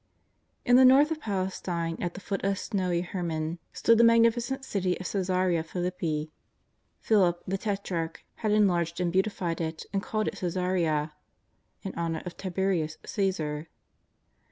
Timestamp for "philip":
6.99-7.43